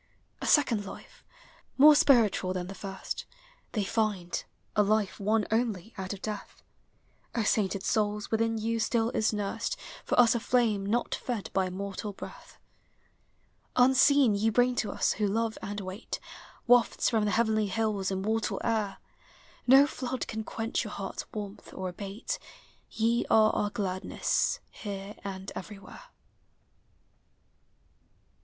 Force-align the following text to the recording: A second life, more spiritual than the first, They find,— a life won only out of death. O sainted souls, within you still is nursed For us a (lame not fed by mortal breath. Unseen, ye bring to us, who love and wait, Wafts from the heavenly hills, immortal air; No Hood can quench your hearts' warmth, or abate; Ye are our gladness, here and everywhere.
A 0.41 0.47
second 0.47 0.83
life, 0.83 1.23
more 1.77 1.93
spiritual 1.95 2.53
than 2.53 2.65
the 2.65 2.73
first, 2.73 3.25
They 3.73 3.83
find,— 3.83 4.43
a 4.75 4.81
life 4.81 5.19
won 5.19 5.45
only 5.51 5.93
out 5.95 6.11
of 6.11 6.23
death. 6.23 6.63
O 7.35 7.43
sainted 7.43 7.83
souls, 7.83 8.31
within 8.31 8.57
you 8.57 8.79
still 8.79 9.11
is 9.11 9.31
nursed 9.31 9.77
For 10.03 10.19
us 10.19 10.33
a 10.33 10.41
(lame 10.57 10.83
not 10.87 11.13
fed 11.13 11.51
by 11.53 11.69
mortal 11.69 12.13
breath. 12.13 12.57
Unseen, 13.75 14.33
ye 14.33 14.49
bring 14.49 14.73
to 14.77 14.89
us, 14.91 15.11
who 15.13 15.27
love 15.27 15.55
and 15.61 15.79
wait, 15.81 16.19
Wafts 16.65 17.07
from 17.07 17.25
the 17.25 17.29
heavenly 17.29 17.67
hills, 17.67 18.09
immortal 18.09 18.59
air; 18.63 18.97
No 19.67 19.85
Hood 19.85 20.25
can 20.27 20.43
quench 20.43 20.83
your 20.83 20.93
hearts' 20.93 21.25
warmth, 21.31 21.71
or 21.75 21.87
abate; 21.89 22.39
Ye 22.89 23.23
are 23.29 23.51
our 23.53 23.69
gladness, 23.69 24.61
here 24.71 25.13
and 25.23 25.51
everywhere. 25.55 26.05